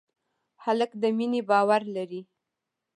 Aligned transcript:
هلک 0.63 0.91
د 1.01 1.03
مینې 1.17 1.41
باور 1.49 1.81
لري. 1.95 2.21